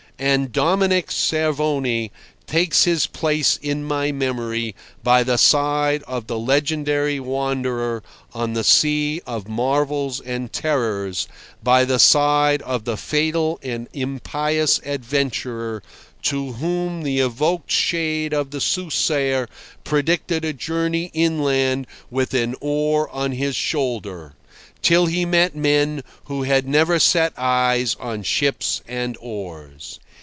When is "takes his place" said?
2.45-3.57